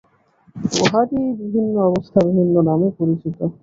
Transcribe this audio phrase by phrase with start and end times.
[0.75, 3.37] উহারই বিভিন্ন অবস্থা বিভিন্ন নামে পরিচিত।